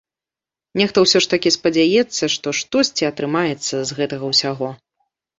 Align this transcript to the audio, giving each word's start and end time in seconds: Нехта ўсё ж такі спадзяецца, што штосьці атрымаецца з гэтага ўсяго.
Нехта 0.79 1.01
ўсё 1.01 1.19
ж 1.25 1.27
такі 1.33 1.49
спадзяецца, 1.55 2.23
што 2.35 2.53
штосьці 2.59 3.03
атрымаецца 3.11 3.75
з 3.91 3.99
гэтага 3.99 4.25
ўсяго. 4.31 4.71